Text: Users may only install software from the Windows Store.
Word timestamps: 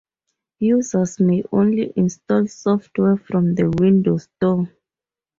Users 0.61 1.19
may 1.19 1.43
only 1.51 1.93
install 1.95 2.47
software 2.47 3.17
from 3.17 3.53
the 3.53 3.69
Windows 3.77 4.23
Store. 4.37 4.67